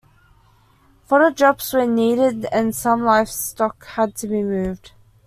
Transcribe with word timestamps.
Fodder 1.05 1.29
drops 1.29 1.73
were 1.73 1.85
needed 1.85 2.45
and 2.51 2.73
some 2.73 3.03
livestock 3.03 3.85
had 3.85 4.15
to 4.15 4.27
be 4.27 4.41
moved. 4.41 4.93